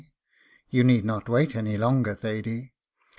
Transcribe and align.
You 0.71 0.83
need 0.83 1.05
not 1.05 1.29
wait 1.29 1.55
any 1.55 1.77
longer, 1.77 2.15
Thady. 2.15 2.73